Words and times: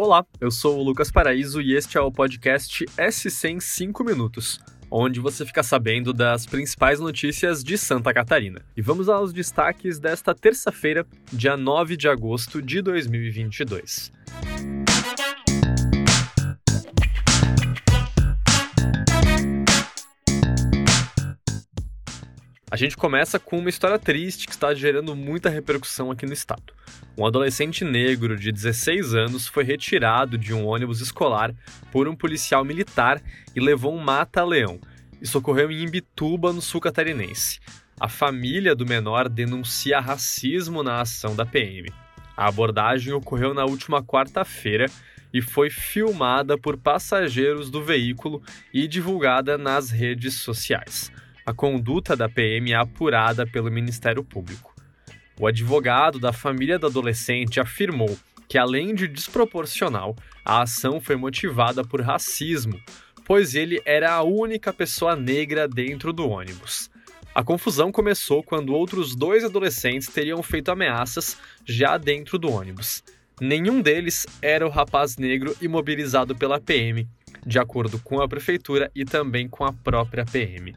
Olá, 0.00 0.24
eu 0.40 0.48
sou 0.48 0.78
o 0.78 0.82
Lucas 0.84 1.10
Paraíso 1.10 1.60
e 1.60 1.74
este 1.74 1.98
é 1.98 2.00
o 2.00 2.12
podcast 2.12 2.84
S100 2.96 3.50
em 3.50 3.58
5 3.58 4.04
minutos, 4.04 4.60
onde 4.88 5.18
você 5.18 5.44
fica 5.44 5.60
sabendo 5.60 6.12
das 6.12 6.46
principais 6.46 7.00
notícias 7.00 7.64
de 7.64 7.76
Santa 7.76 8.14
Catarina. 8.14 8.64
E 8.76 8.80
vamos 8.80 9.08
aos 9.08 9.32
destaques 9.32 9.98
desta 9.98 10.32
terça-feira, 10.36 11.04
dia 11.32 11.56
9 11.56 11.96
de 11.96 12.08
agosto 12.08 12.62
de 12.62 12.80
2022. 12.80 14.12
A 22.70 22.76
gente 22.76 22.98
começa 22.98 23.38
com 23.38 23.58
uma 23.58 23.70
história 23.70 23.98
triste 23.98 24.46
que 24.46 24.52
está 24.52 24.74
gerando 24.74 25.16
muita 25.16 25.48
repercussão 25.48 26.10
aqui 26.10 26.26
no 26.26 26.34
estado. 26.34 26.74
Um 27.16 27.24
adolescente 27.24 27.82
negro 27.82 28.36
de 28.36 28.52
16 28.52 29.14
anos 29.14 29.46
foi 29.46 29.64
retirado 29.64 30.36
de 30.36 30.52
um 30.52 30.66
ônibus 30.66 31.00
escolar 31.00 31.54
por 31.90 32.06
um 32.06 32.14
policial 32.14 32.66
militar 32.66 33.22
e 33.56 33.60
levou 33.60 33.94
um 33.94 33.98
mata-leão. 33.98 34.78
Isso 35.18 35.38
ocorreu 35.38 35.70
em 35.70 35.82
Imbituba, 35.82 36.52
no 36.52 36.60
sul 36.60 36.78
catarinense. 36.78 37.58
A 37.98 38.06
família 38.06 38.74
do 38.74 38.84
menor 38.84 39.30
denuncia 39.30 39.98
racismo 39.98 40.82
na 40.82 41.00
ação 41.00 41.34
da 41.34 41.46
PM. 41.46 41.90
A 42.36 42.48
abordagem 42.48 43.14
ocorreu 43.14 43.54
na 43.54 43.64
última 43.64 44.02
quarta-feira 44.02 44.90
e 45.32 45.40
foi 45.40 45.70
filmada 45.70 46.58
por 46.58 46.76
passageiros 46.76 47.70
do 47.70 47.82
veículo 47.82 48.42
e 48.74 48.86
divulgada 48.86 49.56
nas 49.56 49.90
redes 49.90 50.34
sociais 50.34 51.10
a 51.48 51.54
conduta 51.54 52.14
da 52.14 52.28
PM 52.28 52.72
é 52.72 52.74
apurada 52.74 53.46
pelo 53.46 53.70
Ministério 53.70 54.22
Público. 54.22 54.74
O 55.40 55.46
advogado 55.46 56.18
da 56.18 56.30
família 56.30 56.78
do 56.78 56.86
adolescente 56.86 57.58
afirmou 57.58 58.18
que, 58.46 58.58
além 58.58 58.94
de 58.94 59.08
desproporcional, 59.08 60.14
a 60.44 60.60
ação 60.60 61.00
foi 61.00 61.16
motivada 61.16 61.82
por 61.82 62.02
racismo, 62.02 62.78
pois 63.24 63.54
ele 63.54 63.80
era 63.86 64.12
a 64.12 64.22
única 64.22 64.74
pessoa 64.74 65.16
negra 65.16 65.66
dentro 65.66 66.12
do 66.12 66.28
ônibus. 66.28 66.90
A 67.34 67.42
confusão 67.42 67.90
começou 67.90 68.42
quando 68.42 68.74
outros 68.74 69.16
dois 69.16 69.42
adolescentes 69.42 70.08
teriam 70.08 70.42
feito 70.42 70.70
ameaças 70.70 71.38
já 71.64 71.96
dentro 71.96 72.38
do 72.38 72.52
ônibus. 72.52 73.02
Nenhum 73.40 73.80
deles 73.80 74.26
era 74.42 74.66
o 74.66 74.70
rapaz 74.70 75.16
negro 75.16 75.56
imobilizado 75.62 76.36
pela 76.36 76.60
PM, 76.60 77.08
de 77.46 77.58
acordo 77.58 77.98
com 78.00 78.20
a 78.20 78.28
prefeitura 78.28 78.90
e 78.94 79.06
também 79.06 79.48
com 79.48 79.64
a 79.64 79.72
própria 79.72 80.26
PM. 80.26 80.74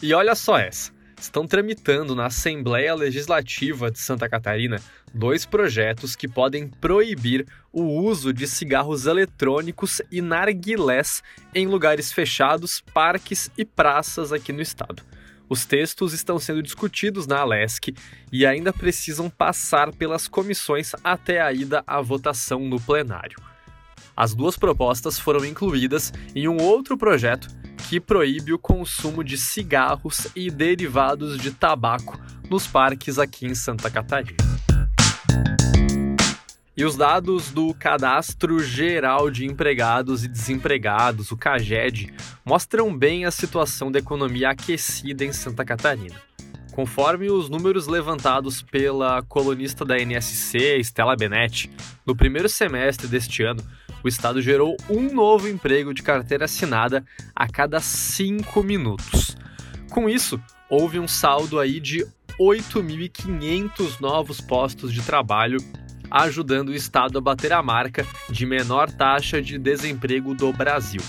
E 0.00 0.14
olha 0.14 0.34
só 0.36 0.56
essa. 0.58 0.92
Estão 1.20 1.44
tramitando 1.44 2.14
na 2.14 2.26
Assembleia 2.26 2.94
Legislativa 2.94 3.90
de 3.90 3.98
Santa 3.98 4.28
Catarina 4.28 4.80
dois 5.12 5.44
projetos 5.44 6.14
que 6.14 6.28
podem 6.28 6.68
proibir 6.68 7.44
o 7.72 7.82
uso 7.82 8.32
de 8.32 8.46
cigarros 8.46 9.06
eletrônicos 9.06 10.00
e 10.12 10.22
narguilés 10.22 11.20
em 11.52 11.66
lugares 11.66 12.12
fechados, 12.12 12.80
parques 12.94 13.50
e 13.58 13.64
praças 13.64 14.32
aqui 14.32 14.52
no 14.52 14.62
estado. 14.62 15.02
Os 15.48 15.64
textos 15.64 16.12
estão 16.12 16.38
sendo 16.38 16.62
discutidos 16.62 17.26
na 17.26 17.38
Alesc 17.38 17.92
e 18.30 18.46
ainda 18.46 18.72
precisam 18.72 19.28
passar 19.28 19.92
pelas 19.92 20.28
comissões 20.28 20.92
até 21.02 21.40
a 21.40 21.52
ida 21.52 21.82
à 21.84 22.00
votação 22.00 22.60
no 22.60 22.78
plenário. 22.80 23.38
As 24.16 24.34
duas 24.34 24.56
propostas 24.56 25.18
foram 25.18 25.44
incluídas 25.44 26.12
em 26.34 26.46
um 26.46 26.60
outro 26.60 26.96
projeto 26.96 27.48
que 27.88 27.98
proíbe 27.98 28.52
o 28.52 28.58
consumo 28.58 29.24
de 29.24 29.38
cigarros 29.38 30.28
e 30.36 30.50
derivados 30.50 31.38
de 31.38 31.50
tabaco 31.50 32.20
nos 32.50 32.66
parques 32.66 33.18
aqui 33.18 33.46
em 33.46 33.54
Santa 33.54 33.90
Catarina. 33.90 34.36
E 36.76 36.84
os 36.84 36.96
dados 36.96 37.50
do 37.50 37.72
Cadastro 37.72 38.62
Geral 38.62 39.30
de 39.30 39.46
Empregados 39.46 40.22
e 40.22 40.28
Desempregados, 40.28 41.32
o 41.32 41.36
CAGED, 41.36 42.12
mostram 42.44 42.94
bem 42.94 43.24
a 43.24 43.30
situação 43.30 43.90
da 43.90 43.98
economia 43.98 44.50
aquecida 44.50 45.24
em 45.24 45.32
Santa 45.32 45.64
Catarina. 45.64 46.14
Conforme 46.72 47.30
os 47.30 47.48
números 47.48 47.86
levantados 47.86 48.60
pela 48.60 49.22
colunista 49.22 49.84
da 49.84 49.98
NSC, 49.98 50.78
Stella 50.80 51.16
Benetti, 51.16 51.70
no 52.04 52.14
primeiro 52.14 52.50
semestre 52.50 53.08
deste 53.08 53.42
ano, 53.42 53.64
o 54.02 54.08
Estado 54.08 54.40
gerou 54.40 54.76
um 54.88 55.12
novo 55.12 55.48
emprego 55.48 55.92
de 55.92 56.02
carteira 56.02 56.44
assinada 56.44 57.04
a 57.34 57.48
cada 57.48 57.80
cinco 57.80 58.62
minutos. 58.62 59.36
Com 59.90 60.08
isso, 60.08 60.40
houve 60.68 60.98
um 60.98 61.08
saldo 61.08 61.58
aí 61.58 61.80
de 61.80 62.06
8.500 62.38 64.00
novos 64.00 64.40
postos 64.40 64.92
de 64.92 65.02
trabalho, 65.02 65.58
ajudando 66.10 66.68
o 66.68 66.74
Estado 66.74 67.18
a 67.18 67.20
bater 67.20 67.52
a 67.52 67.62
marca 67.62 68.06
de 68.30 68.46
menor 68.46 68.90
taxa 68.90 69.42
de 69.42 69.58
desemprego 69.58 70.34
do 70.34 70.52
Brasil. 70.52 71.00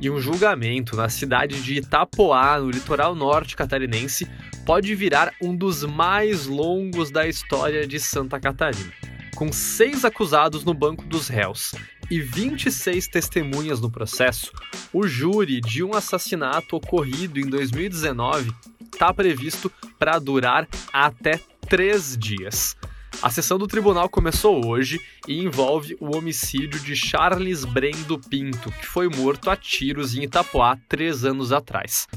E 0.00 0.10
um 0.10 0.20
julgamento 0.20 0.96
na 0.96 1.08
cidade 1.08 1.62
de 1.62 1.76
Itapoá, 1.76 2.58
no 2.58 2.70
litoral 2.70 3.14
norte 3.14 3.54
catarinense, 3.54 4.28
pode 4.66 4.92
virar 4.96 5.32
um 5.40 5.54
dos 5.56 5.84
mais 5.84 6.46
longos 6.46 7.10
da 7.10 7.26
história 7.26 7.86
de 7.86 8.00
Santa 8.00 8.40
Catarina 8.40 8.92
com 9.34 9.52
seis 9.52 10.04
acusados 10.04 10.64
no 10.64 10.74
banco 10.74 11.04
dos 11.04 11.28
réus 11.28 11.74
e 12.10 12.20
26 12.20 13.08
testemunhas 13.08 13.80
no 13.80 13.90
processo, 13.90 14.52
o 14.92 15.06
júri 15.06 15.60
de 15.60 15.82
um 15.82 15.94
assassinato 15.94 16.76
ocorrido 16.76 17.40
em 17.40 17.46
2019 17.46 18.52
está 18.92 19.12
previsto 19.12 19.72
para 19.98 20.18
durar 20.18 20.68
até 20.92 21.40
três 21.68 22.16
dias. 22.16 22.76
A 23.22 23.30
sessão 23.30 23.56
do 23.58 23.66
tribunal 23.66 24.08
começou 24.08 24.66
hoje 24.66 25.00
e 25.28 25.38
envolve 25.38 25.96
o 26.00 26.16
homicídio 26.16 26.80
de 26.80 26.96
Charles 26.96 27.64
Brendo 27.64 28.18
Pinto, 28.18 28.70
que 28.72 28.86
foi 28.86 29.08
morto 29.08 29.48
a 29.48 29.56
tiros 29.56 30.14
em 30.16 30.24
Itapoá 30.24 30.76
três 30.88 31.24
anos 31.24 31.52
atrás. 31.52 32.08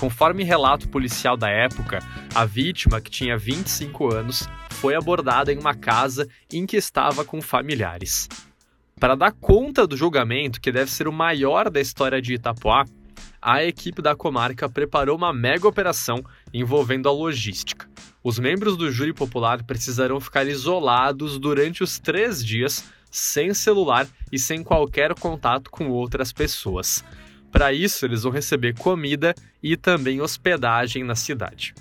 Conforme 0.00 0.44
relato 0.44 0.88
policial 0.88 1.36
da 1.36 1.50
época, 1.50 1.98
a 2.34 2.46
vítima, 2.46 3.02
que 3.02 3.10
tinha 3.10 3.36
25 3.36 4.14
anos, 4.14 4.48
foi 4.70 4.94
abordada 4.94 5.52
em 5.52 5.58
uma 5.58 5.74
casa 5.74 6.26
em 6.50 6.64
que 6.64 6.78
estava 6.78 7.22
com 7.22 7.42
familiares. 7.42 8.26
Para 8.98 9.14
dar 9.14 9.32
conta 9.32 9.86
do 9.86 9.98
julgamento, 9.98 10.58
que 10.58 10.72
deve 10.72 10.90
ser 10.90 11.06
o 11.06 11.12
maior 11.12 11.68
da 11.68 11.82
história 11.82 12.20
de 12.22 12.32
Itapuá, 12.32 12.86
a 13.42 13.62
equipe 13.62 14.00
da 14.00 14.16
comarca 14.16 14.70
preparou 14.70 15.18
uma 15.18 15.34
mega 15.34 15.68
operação 15.68 16.24
envolvendo 16.52 17.06
a 17.06 17.12
logística. 17.12 17.86
Os 18.24 18.38
membros 18.38 18.78
do 18.78 18.90
júri 18.90 19.12
popular 19.12 19.62
precisarão 19.64 20.18
ficar 20.18 20.46
isolados 20.46 21.38
durante 21.38 21.82
os 21.82 21.98
três 21.98 22.42
dias, 22.42 22.90
sem 23.10 23.52
celular 23.52 24.08
e 24.32 24.38
sem 24.38 24.62
qualquer 24.62 25.14
contato 25.14 25.70
com 25.70 25.90
outras 25.90 26.32
pessoas. 26.32 27.04
Para 27.50 27.72
isso, 27.72 28.04
eles 28.04 28.22
vão 28.22 28.32
receber 28.32 28.74
comida 28.76 29.34
e 29.62 29.76
também 29.76 30.20
hospedagem 30.20 31.02
na 31.02 31.14
cidade. 31.14 31.74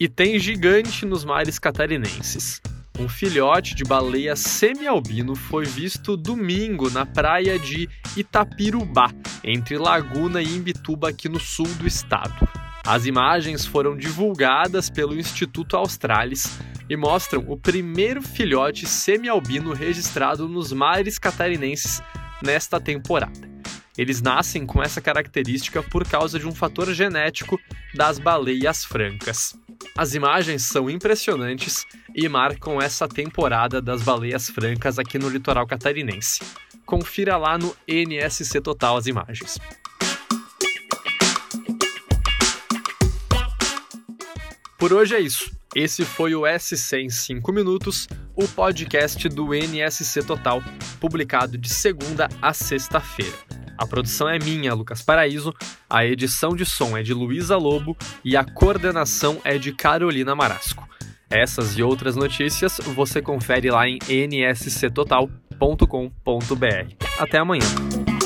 E 0.00 0.08
tem 0.08 0.38
gigante 0.38 1.04
nos 1.04 1.24
mares 1.24 1.58
catarinenses. 1.58 2.62
Um 3.00 3.08
filhote 3.08 3.74
de 3.74 3.84
baleia 3.84 4.34
semi-albino 4.36 5.34
foi 5.34 5.64
visto 5.64 6.16
domingo 6.16 6.90
na 6.90 7.04
praia 7.04 7.58
de 7.58 7.88
Itapirubá, 8.16 9.10
entre 9.42 9.76
Laguna 9.76 10.40
e 10.42 10.56
Imbituba, 10.56 11.08
aqui 11.08 11.28
no 11.28 11.38
sul 11.38 11.68
do 11.74 11.86
estado. 11.86 12.48
As 12.84 13.06
imagens 13.06 13.66
foram 13.66 13.96
divulgadas 13.96 14.88
pelo 14.88 15.18
Instituto 15.18 15.76
Australis 15.76 16.58
e 16.88 16.96
mostram 16.96 17.44
o 17.48 17.56
primeiro 17.56 18.22
filhote 18.22 18.86
semi-albino 18.86 19.72
registrado 19.72 20.48
nos 20.48 20.72
mares 20.72 21.18
catarinenses 21.18 22.02
nesta 22.42 22.80
temporada. 22.80 23.48
Eles 23.96 24.22
nascem 24.22 24.64
com 24.64 24.82
essa 24.82 25.00
característica 25.00 25.82
por 25.82 26.06
causa 26.08 26.38
de 26.38 26.46
um 26.46 26.54
fator 26.54 26.92
genético 26.94 27.58
das 27.94 28.18
baleias 28.18 28.84
francas. 28.84 29.58
As 29.96 30.14
imagens 30.14 30.62
são 30.62 30.88
impressionantes 30.88 31.84
e 32.14 32.28
marcam 32.28 32.80
essa 32.80 33.08
temporada 33.08 33.82
das 33.82 34.02
baleias 34.02 34.48
francas 34.48 34.98
aqui 34.98 35.18
no 35.18 35.28
litoral 35.28 35.66
catarinense. 35.66 36.40
Confira 36.86 37.36
lá 37.36 37.58
no 37.58 37.76
NSC 37.86 38.60
Total 38.60 38.96
as 38.96 39.06
imagens. 39.06 39.58
Por 44.78 44.92
hoje 44.92 45.16
é 45.16 45.20
isso. 45.20 45.50
Esse 45.74 46.04
foi 46.04 46.36
o 46.36 46.44
SC 46.46 46.98
em 46.98 47.10
5 47.10 47.52
minutos, 47.52 48.06
o 48.36 48.46
podcast 48.46 49.28
do 49.28 49.52
NSC 49.52 50.22
Total, 50.22 50.62
publicado 51.00 51.58
de 51.58 51.68
segunda 51.68 52.28
a 52.40 52.54
sexta-feira. 52.54 53.36
A 53.76 53.84
produção 53.84 54.28
é 54.28 54.38
minha, 54.38 54.72
Lucas 54.74 55.02
Paraíso, 55.02 55.52
a 55.90 56.06
edição 56.06 56.54
de 56.54 56.64
som 56.64 56.96
é 56.96 57.02
de 57.02 57.12
Luísa 57.12 57.56
Lobo 57.56 57.96
e 58.24 58.36
a 58.36 58.44
coordenação 58.44 59.40
é 59.44 59.58
de 59.58 59.72
Carolina 59.72 60.34
Marasco. 60.34 60.88
Essas 61.28 61.76
e 61.76 61.82
outras 61.82 62.14
notícias 62.14 62.78
você 62.94 63.20
confere 63.20 63.70
lá 63.70 63.88
em 63.88 63.98
nsctotal.com.br. 64.08 66.94
Até 67.18 67.38
amanhã. 67.38 68.17